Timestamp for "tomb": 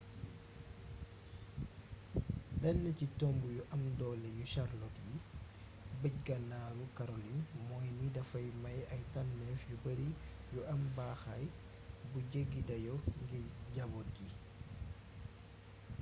3.19-3.41